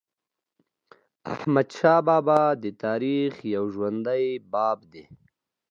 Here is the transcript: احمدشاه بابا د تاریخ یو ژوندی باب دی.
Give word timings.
احمدشاه 1.33 1.99
بابا 2.07 2.41
د 2.63 2.65
تاریخ 2.83 3.33
یو 3.55 3.65
ژوندی 3.73 4.25
باب 4.53 4.79
دی. 4.91 5.03